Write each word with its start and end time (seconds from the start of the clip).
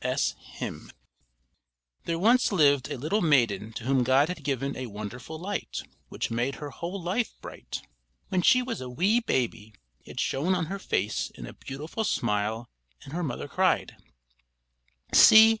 S.S. 0.03 0.59
Hymn_. 0.59 0.89
There 2.05 2.17
once 2.17 2.51
lived 2.51 2.89
a 2.89 2.97
little 2.97 3.21
maiden 3.21 3.71
to 3.73 3.83
whom 3.83 4.01
God 4.03 4.29
had 4.29 4.43
given 4.43 4.75
a 4.75 4.87
wonderful 4.87 5.37
light, 5.37 5.83
which 6.09 6.31
made 6.31 6.55
her 6.55 6.71
whole 6.71 6.99
life 6.99 7.33
bright. 7.39 7.83
When 8.29 8.41
she 8.41 8.63
was 8.63 8.81
a 8.81 8.89
wee 8.89 9.19
baby 9.19 9.75
it 10.03 10.19
shone 10.19 10.55
on 10.55 10.65
her 10.73 10.79
face 10.79 11.29
in 11.35 11.45
a 11.45 11.53
beautiful 11.53 12.03
smile, 12.03 12.67
and 13.03 13.13
her 13.13 13.21
mother 13.21 13.47
cried: 13.47 13.95
"See! 15.13 15.49